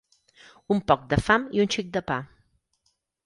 [0.75, 2.17] Un poc de fam i un xic de pa.